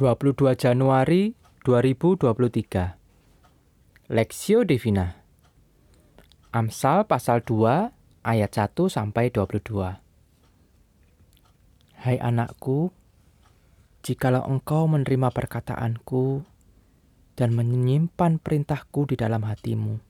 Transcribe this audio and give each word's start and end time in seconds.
22 0.00 0.56
Januari 0.56 1.36
2023 1.60 4.08
Lexio 4.08 4.64
Divina. 4.64 5.12
Amsal 6.56 7.04
pasal 7.04 7.44
2 7.44 8.24
ayat 8.24 8.48
1 8.48 8.80
sampai 8.88 9.28
22 9.28 9.60
Hai 12.00 12.16
anakku 12.16 12.96
jikalau 14.00 14.40
engkau 14.48 14.88
menerima 14.88 15.28
perkataanku 15.36 16.48
dan 17.36 17.52
menyimpan 17.52 18.40
perintahku 18.40 19.04
di 19.04 19.20
dalam 19.20 19.44
hatimu 19.44 20.00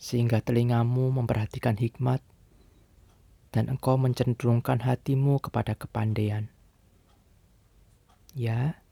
sehingga 0.00 0.40
telingamu 0.40 1.12
memperhatikan 1.12 1.76
hikmat 1.76 2.24
dan 3.52 3.68
engkau 3.68 4.00
mencenderungkan 4.00 4.80
hatimu 4.80 5.36
kepada 5.44 5.76
kepandaian 5.76 6.48
Ya, 8.34 8.82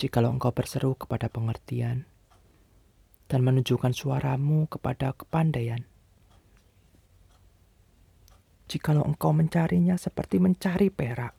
jikalau 0.00 0.32
engkau 0.32 0.48
berseru 0.48 0.96
kepada 0.96 1.28
pengertian 1.28 2.08
dan 3.28 3.44
menunjukkan 3.44 3.92
suaramu 3.92 4.64
kepada 4.64 5.12
kepandaian. 5.12 5.84
Jikalau 8.64 9.04
engkau 9.04 9.36
mencarinya 9.36 10.00
seperti 10.00 10.40
mencari 10.40 10.88
perak 10.88 11.36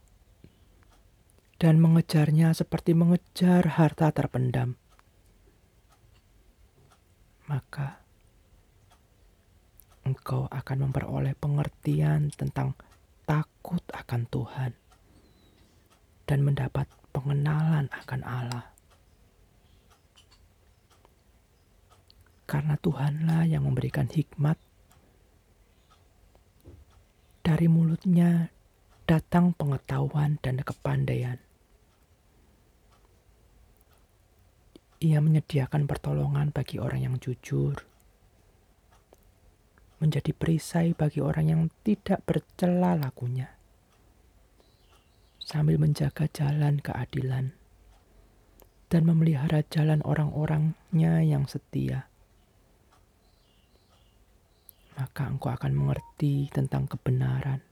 dan 1.58 1.82
mengejarnya 1.82 2.54
seperti 2.54 2.94
mengejar 2.94 3.66
harta 3.66 4.14
terpendam, 4.14 4.78
maka 7.50 8.06
engkau 10.06 10.46
akan 10.54 10.78
memperoleh 10.86 11.34
pengertian 11.34 12.30
tentang 12.30 12.78
takut 13.26 13.82
akan 13.90 14.30
Tuhan 14.30 14.72
dan 16.30 16.44
mendapat 16.44 16.86
pengenalan 17.18 17.90
akan 17.90 18.22
Allah. 18.22 18.66
Karena 22.46 22.78
Tuhanlah 22.78 23.50
yang 23.50 23.66
memberikan 23.66 24.06
hikmat. 24.06 24.62
Dari 27.42 27.66
mulutnya 27.66 28.54
datang 29.10 29.58
pengetahuan 29.58 30.38
dan 30.46 30.62
kepandaian. 30.62 31.42
Ia 35.02 35.18
menyediakan 35.18 35.90
pertolongan 35.90 36.54
bagi 36.54 36.78
orang 36.78 37.02
yang 37.02 37.16
jujur, 37.18 37.82
menjadi 39.98 40.32
perisai 40.38 40.94
bagi 40.94 41.22
orang 41.22 41.46
yang 41.50 41.62
tidak 41.82 42.22
bercela 42.26 42.94
lakunya 42.94 43.57
sambil 45.48 45.80
menjaga 45.80 46.28
jalan 46.28 46.84
keadilan 46.84 47.56
dan 48.92 49.02
memelihara 49.08 49.64
jalan 49.72 50.04
orang-orangnya 50.04 51.24
yang 51.24 51.48
setia. 51.48 52.12
Maka 55.00 55.32
engkau 55.32 55.48
akan 55.48 55.72
mengerti 55.72 56.52
tentang 56.52 56.84
kebenaran, 56.92 57.64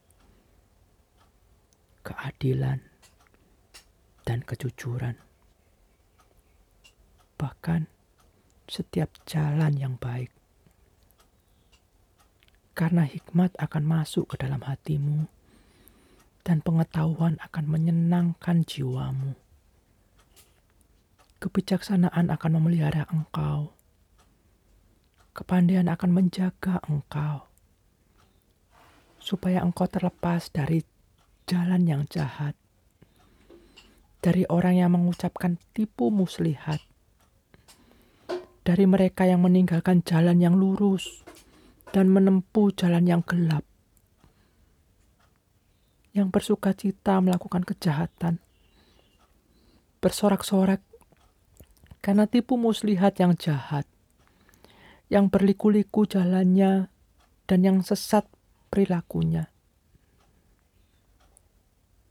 keadilan, 2.07 2.79
dan 4.23 4.39
kejujuran. 4.47 5.19
Bahkan 7.35 7.91
setiap 8.71 9.11
jalan 9.27 9.75
yang 9.75 9.99
baik. 9.99 10.31
Karena 12.71 13.03
hikmat 13.03 13.51
akan 13.59 13.83
masuk 13.83 14.31
ke 14.31 14.35
dalam 14.39 14.63
hatimu 14.63 15.34
dan 16.45 16.61
pengetahuan 16.61 17.41
akan 17.41 17.65
menyenangkan 17.65 18.61
jiwamu. 18.61 19.33
Kebijaksanaan 21.41 22.29
akan 22.29 22.51
memelihara 22.61 23.09
engkau. 23.09 23.73
Kepandaian 25.33 25.89
akan 25.89 26.13
menjaga 26.13 26.79
engkau. 26.85 27.49
Supaya 29.17 29.65
engkau 29.65 29.89
terlepas 29.89 30.53
dari 30.53 30.85
jalan 31.49 31.89
yang 31.89 32.03
jahat. 32.05 32.53
Dari 34.21 34.45
orang 34.45 34.77
yang 34.77 34.93
mengucapkan 34.93 35.57
tipu 35.73 36.13
muslihat. 36.13 36.79
Dari 38.65 38.85
mereka 38.85 39.25
yang 39.25 39.41
meninggalkan 39.41 40.05
jalan 40.05 40.41
yang 40.41 40.57
lurus 40.57 41.25
dan 41.93 42.09
menempuh 42.09 42.73
jalan 42.73 43.05
yang 43.05 43.21
gelap 43.25 43.65
yang 46.15 46.31
bersuka 46.31 46.71
cita 46.71 47.19
melakukan 47.19 47.67
kejahatan. 47.67 48.39
Bersorak-sorak 49.99 50.79
karena 51.99 52.23
tipu 52.23 52.55
muslihat 52.55 53.19
yang 53.19 53.35
jahat, 53.35 53.83
yang 55.11 55.27
berliku-liku 55.27 56.07
jalannya 56.07 56.87
dan 57.43 57.59
yang 57.59 57.83
sesat 57.83 58.23
perilakunya. 58.71 59.51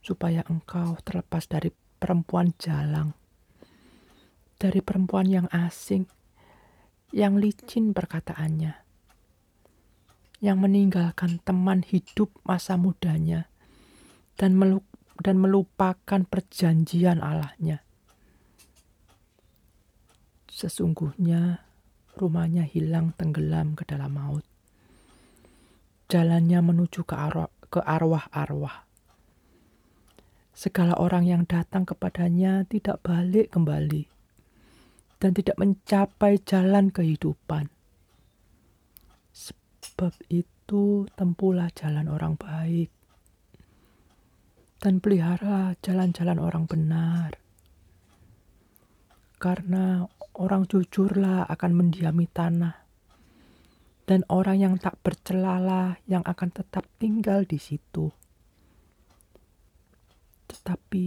Supaya 0.05 0.45
engkau 0.45 1.01
terlepas 1.01 1.49
dari 1.49 1.73
perempuan 1.73 2.53
jalang, 2.61 3.17
dari 4.61 4.85
perempuan 4.85 5.25
yang 5.25 5.47
asing, 5.49 6.05
yang 7.09 7.41
licin 7.41 7.89
perkataannya, 7.89 8.77
yang 10.45 10.61
meninggalkan 10.61 11.41
teman 11.41 11.81
hidup 11.81 12.29
masa 12.45 12.77
mudanya, 12.77 13.49
dan, 14.35 14.79
dan 15.19 15.35
melupakan 15.39 16.21
perjanjian 16.27 17.23
Allahnya. 17.23 17.83
Sesungguhnya 20.51 21.59
rumahnya 22.15 22.63
hilang 22.63 23.11
tenggelam 23.19 23.75
ke 23.75 23.83
dalam 23.83 24.15
maut. 24.15 24.45
Jalannya 26.07 26.63
menuju 26.63 27.03
ke 27.03 27.15
arwah, 27.15 27.51
ke 27.67 27.83
arwah-arwah. 27.83 28.87
Segala 30.55 30.95
orang 30.95 31.27
yang 31.27 31.43
datang 31.43 31.83
kepadanya 31.83 32.63
tidak 32.71 33.03
balik 33.03 33.51
kembali 33.51 34.07
dan 35.19 35.35
tidak 35.35 35.59
mencapai 35.59 36.39
jalan 36.47 36.87
kehidupan. 36.87 37.67
Sebab 39.35 40.15
itu 40.31 41.03
tempuhlah 41.19 41.67
jalan 41.75 42.07
orang 42.07 42.39
baik 42.39 42.94
dan 44.79 44.99
pelihara 44.99 45.73
jalan-jalan 45.81 46.39
orang 46.39 46.65
benar. 46.67 47.39
Karena 49.35 50.07
orang 50.35 50.67
jujurlah 50.67 51.47
akan 51.47 51.71
mendiami 51.75 52.27
tanah, 52.31 52.75
dan 54.05 54.21
orang 54.31 54.57
yang 54.61 54.75
tak 54.77 54.99
bercelalah 55.01 55.99
yang 56.05 56.23
akan 56.23 56.49
tetap 56.53 56.87
tinggal 57.01 57.43
di 57.43 57.59
situ. 57.59 58.11
Tetapi 60.45 61.05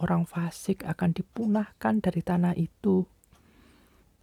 orang 0.00 0.24
fasik 0.24 0.86
akan 0.88 1.10
dipunahkan 1.12 2.00
dari 2.00 2.20
tanah 2.24 2.56
itu, 2.56 3.04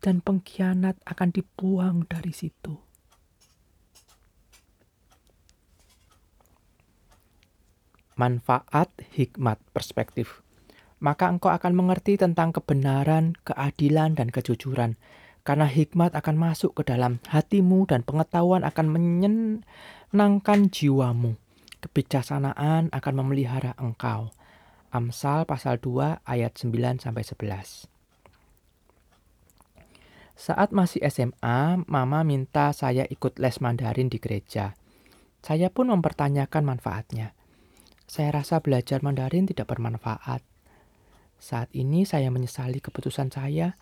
dan 0.01 0.21
pengkhianat 0.21 0.97
akan 1.05 1.29
dibuang 1.33 2.05
dari 2.09 2.33
situ. 2.33 2.87
Manfaat, 8.17 8.89
hikmat, 9.13 9.61
perspektif. 9.72 10.41
Maka 10.97 11.29
engkau 11.29 11.53
akan 11.53 11.78
mengerti 11.78 12.17
tentang 12.17 12.50
kebenaran, 12.50 13.38
keadilan, 13.45 14.17
dan 14.17 14.33
kejujuran. 14.33 14.97
Karena 15.45 15.69
hikmat 15.69 16.17
akan 16.17 16.35
masuk 16.35 16.75
ke 16.81 16.89
dalam 16.89 17.23
hatimu 17.29 17.88
dan 17.88 18.01
pengetahuan 18.03 18.66
akan 18.66 18.88
menyenangkan 18.91 20.59
jiwamu. 20.73 21.38
Kebijaksanaan 21.79 22.89
akan 22.89 23.13
memelihara 23.13 23.77
engkau. 23.77 24.33
Amsal 24.89 25.45
pasal 25.45 25.77
2 25.77 26.25
ayat 26.25 26.57
9 26.57 26.97
sampai 26.97 27.21
11. 27.21 27.86
Saat 30.38 30.74
masih 30.74 31.01
SMA, 31.09 31.81
mama 31.86 32.25
minta 32.25 32.74
saya 32.74 33.06
ikut 33.06 33.38
les 33.38 33.62
Mandarin 33.62 34.09
di 34.09 34.18
gereja. 34.18 34.74
Saya 35.45 35.69
pun 35.69 35.94
mempertanyakan 35.94 36.65
manfaatnya. 36.65 37.37
Saya 38.07 38.39
rasa 38.39 38.63
belajar 38.63 39.04
Mandarin 39.04 39.44
tidak 39.44 39.68
bermanfaat. 39.68 40.39
Saat 41.38 41.69
ini 41.75 42.07
saya 42.07 42.31
menyesali 42.31 42.80
keputusan 42.80 43.30
saya. 43.36 43.75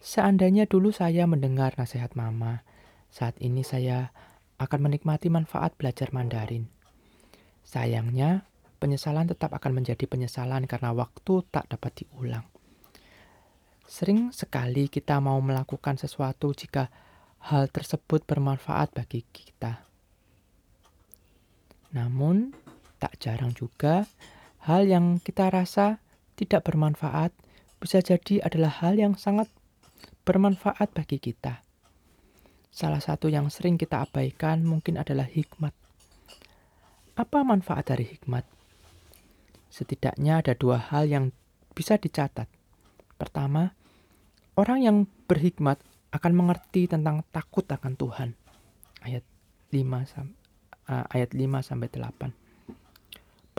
Seandainya 0.00 0.68
dulu 0.68 0.92
saya 0.92 1.28
mendengar 1.28 1.76
nasihat 1.76 2.16
mama, 2.16 2.64
saat 3.12 3.36
ini 3.40 3.60
saya 3.60 4.12
akan 4.56 4.88
menikmati 4.88 5.28
manfaat 5.32 5.76
belajar 5.76 6.12
Mandarin. 6.12 6.68
Sayangnya, 7.64 8.48
penyesalan 8.80 9.28
tetap 9.28 9.52
akan 9.52 9.80
menjadi 9.80 10.08
penyesalan 10.08 10.64
karena 10.64 10.96
waktu 10.96 11.44
tak 11.52 11.68
dapat 11.68 12.04
diulang. 12.04 12.48
Sering 13.84 14.32
sekali 14.32 14.88
kita 14.88 15.20
mau 15.20 15.36
melakukan 15.44 16.00
sesuatu 16.00 16.52
jika 16.56 16.88
hal 17.52 17.68
tersebut 17.68 18.24
bermanfaat 18.24 18.96
bagi 18.96 19.24
kita. 19.28 19.84
Namun, 21.90 22.54
tak 23.00 23.16
jarang 23.16 23.56
juga 23.56 24.04
hal 24.68 24.84
yang 24.84 25.16
kita 25.24 25.48
rasa 25.48 25.98
tidak 26.36 26.68
bermanfaat 26.68 27.32
bisa 27.80 28.04
jadi 28.04 28.44
adalah 28.44 28.84
hal 28.84 29.00
yang 29.00 29.16
sangat 29.16 29.48
bermanfaat 30.28 30.92
bagi 30.92 31.16
kita. 31.16 31.64
Salah 32.70 33.00
satu 33.00 33.32
yang 33.32 33.48
sering 33.48 33.80
kita 33.80 34.04
abaikan 34.04 34.62
mungkin 34.62 35.00
adalah 35.00 35.24
hikmat. 35.24 35.72
Apa 37.16 37.42
manfaat 37.42 37.88
dari 37.90 38.04
hikmat? 38.06 38.44
Setidaknya 39.72 40.44
ada 40.44 40.52
dua 40.54 40.78
hal 40.78 41.08
yang 41.08 41.32
bisa 41.72 41.96
dicatat. 41.96 42.46
Pertama, 43.16 43.72
orang 44.54 44.80
yang 44.84 44.96
berhikmat 45.24 45.80
akan 46.12 46.32
mengerti 46.36 46.86
tentang 46.86 47.24
takut 47.32 47.64
akan 47.64 47.96
Tuhan. 47.96 48.30
Ayat 49.00 49.24
5 49.72 49.80
uh, 50.90 51.06
ayat 51.14 51.30
5 51.32 51.40
sampai 51.62 51.88
8. 51.88 52.49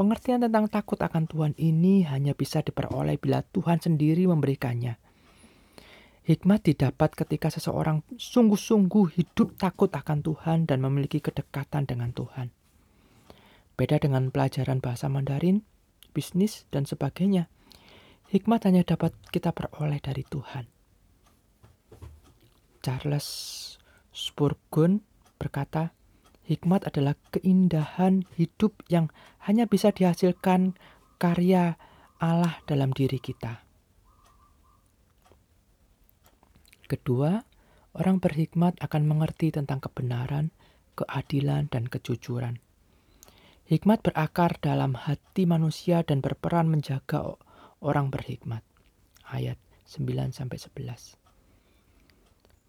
Pengertian 0.02 0.42
tentang 0.42 0.66
takut 0.66 0.98
akan 0.98 1.30
Tuhan 1.30 1.54
ini 1.62 2.02
hanya 2.10 2.34
bisa 2.34 2.66
diperoleh 2.66 3.22
bila 3.22 3.46
Tuhan 3.46 3.86
sendiri 3.86 4.26
memberikannya. 4.26 4.98
Hikmat 6.26 6.66
didapat 6.66 7.14
ketika 7.14 7.54
seseorang 7.54 8.02
sungguh-sungguh 8.18 9.14
hidup 9.14 9.62
takut 9.62 9.94
akan 9.94 10.26
Tuhan 10.26 10.66
dan 10.66 10.82
memiliki 10.82 11.22
kedekatan 11.22 11.86
dengan 11.86 12.18
Tuhan. 12.18 12.50
Beda 13.78 14.02
dengan 14.02 14.34
pelajaran 14.34 14.82
bahasa 14.82 15.06
Mandarin, 15.06 15.62
bisnis, 16.18 16.66
dan 16.74 16.90
sebagainya. 16.90 17.46
Hikmat 18.34 18.66
hanya 18.66 18.82
dapat 18.82 19.14
kita 19.30 19.54
peroleh 19.54 20.02
dari 20.02 20.26
Tuhan. 20.26 20.66
Charles 22.82 23.30
Spurgeon 24.10 25.06
berkata, 25.38 25.94
hikmat 26.46 26.88
adalah 26.88 27.18
keindahan 27.34 28.26
hidup 28.38 28.82
yang 28.90 29.14
hanya 29.46 29.66
bisa 29.70 29.94
dihasilkan 29.94 30.78
karya 31.22 31.78
Allah 32.22 32.62
dalam 32.70 32.94
diri 32.94 33.18
kita. 33.18 33.66
Kedua, 36.86 37.40
orang 37.96 38.20
berhikmat 38.20 38.76
akan 38.84 39.08
mengerti 39.08 39.56
tentang 39.56 39.80
kebenaran, 39.80 40.52
keadilan, 41.00 41.72
dan 41.72 41.88
kejujuran. 41.88 42.60
Hikmat 43.72 44.04
berakar 44.04 44.60
dalam 44.60 45.00
hati 45.00 45.48
manusia 45.48 46.04
dan 46.04 46.20
berperan 46.20 46.68
menjaga 46.68 47.40
orang 47.80 48.12
berhikmat. 48.12 48.68
Ayat 49.32 49.56
9 49.88 50.36
sampai 50.36 50.60
11. 50.60 51.16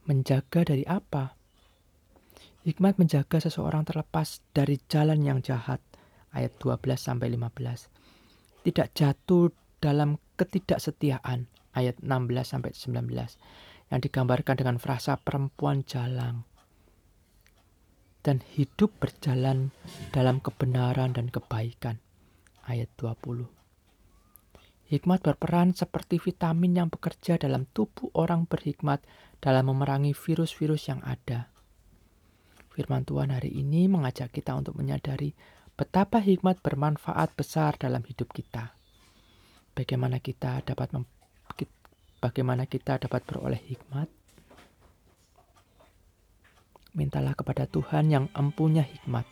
Menjaga 0.07 0.63
dari 0.63 0.87
apa? 0.87 1.42
Hikmat 2.63 2.95
menjaga 2.95 3.43
seseorang 3.43 3.83
terlepas 3.83 4.39
dari 4.55 4.79
jalan 4.87 5.19
yang 5.27 5.43
jahat. 5.43 5.83
Ayat 6.31 6.55
12 6.63 6.95
sampai 6.95 7.35
15. 7.35 7.91
Tidak 8.63 8.89
jatuh 8.95 9.51
dalam 9.83 10.23
ketidaksetiaan. 10.39 11.51
Ayat 11.75 11.99
16 11.99 12.47
sampai 12.47 12.71
19 12.71 13.91
yang 13.91 14.01
digambarkan 14.01 14.57
dengan 14.57 14.77
frasa 14.79 15.19
perempuan 15.19 15.85
jalang 15.85 16.49
dan 18.23 18.41
hidup 18.55 18.95
berjalan 19.03 19.75
dalam 20.15 20.39
kebenaran 20.39 21.13
dan 21.13 21.29
kebaikan. 21.29 21.99
Ayat 22.65 22.89
20. 22.97 23.51
Hikmat 24.89 25.21
berperan 25.21 25.75
seperti 25.75 26.23
vitamin 26.23 26.79
yang 26.79 26.89
bekerja 26.89 27.37
dalam 27.37 27.67
tubuh 27.75 28.15
orang 28.15 28.47
berhikmat 28.47 29.03
dalam 29.43 29.69
memerangi 29.69 30.15
virus-virus 30.15 30.87
yang 30.87 31.03
ada. 31.03 31.52
Firman 32.73 33.05
Tuhan 33.05 33.29
hari 33.29 33.53
ini 33.53 33.85
mengajak 33.87 34.33
kita 34.33 34.57
untuk 34.57 34.81
menyadari 34.81 35.37
betapa 35.77 36.19
hikmat 36.25 36.65
bermanfaat 36.65 37.37
besar 37.37 37.77
dalam 37.77 38.01
hidup 38.09 38.33
kita. 38.33 38.73
Bagaimana 39.77 40.21
kita 40.21 40.65
dapat 40.65 40.97
bagaimana 42.21 42.65
kita 42.65 42.97
dapat 42.97 43.25
beroleh 43.29 43.61
hikmat? 43.61 44.09
mintalah 46.93 47.33
kepada 47.33 47.65
Tuhan 47.65 48.13
yang 48.13 48.25
empunya 48.37 48.85
hikmat. 48.85 49.25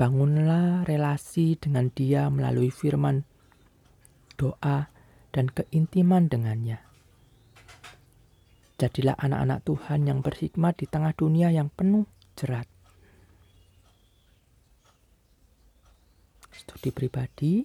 Bangunlah 0.00 0.88
relasi 0.88 1.60
dengan 1.60 1.92
Dia 1.92 2.32
melalui 2.32 2.72
firman, 2.72 3.20
doa, 4.40 4.88
dan 5.28 5.52
keintiman 5.52 6.24
dengannya. 6.24 6.80
Jadilah 8.80 9.12
anak-anak 9.20 9.60
Tuhan 9.68 10.08
yang 10.08 10.24
berhikmat 10.24 10.80
di 10.80 10.88
tengah 10.88 11.12
dunia 11.12 11.52
yang 11.52 11.68
penuh 11.68 12.08
jerat. 12.32 12.64
studi 16.80 16.96
pribadi, 16.96 17.60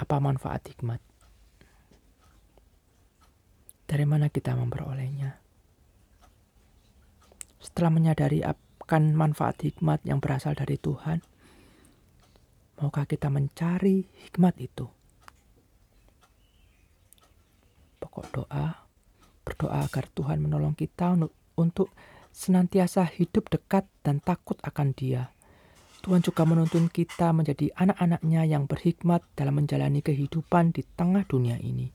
apa 0.00 0.16
manfaat 0.18 0.74
hikmat? 0.74 0.98
Dari 3.86 4.04
mana 4.08 4.26
kita 4.26 4.58
memperolehnya? 4.58 5.38
Setelah 7.62 7.94
menyadari 7.94 8.40
akan 8.42 9.12
manfaat 9.12 9.60
hikmat 9.60 10.02
yang 10.08 10.24
berasal 10.24 10.56
dari 10.56 10.80
Tuhan, 10.80 11.20
maukah 12.78 13.04
kita 13.04 13.28
mencari 13.28 14.06
hikmat 14.26 14.54
itu? 14.62 14.86
Pokok 17.98 18.26
doa, 18.30 18.86
berdoa 19.42 19.82
agar 19.82 20.06
Tuhan 20.14 20.38
menolong 20.38 20.78
kita 20.78 21.18
untuk 21.58 21.90
senantiasa 22.30 23.02
hidup 23.06 23.50
dekat 23.50 23.90
dan 24.06 24.22
takut 24.22 24.56
akan 24.62 24.94
Dia 24.94 25.34
Tuhan 25.98 26.22
juga 26.22 26.46
menuntun 26.46 26.86
kita 26.86 27.34
menjadi 27.34 27.74
anak-anaknya 27.74 28.46
yang 28.46 28.70
berhikmat 28.70 29.26
dalam 29.34 29.58
menjalani 29.58 29.98
kehidupan 29.98 30.70
di 30.70 30.86
tengah 30.94 31.26
dunia 31.26 31.58
ini. 31.58 31.90